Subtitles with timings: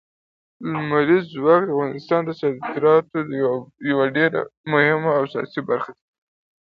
[0.71, 3.17] لمریز ځواک د افغانستان د صادراتو
[3.91, 6.01] یوه ډېره مهمه او اساسي برخه ده.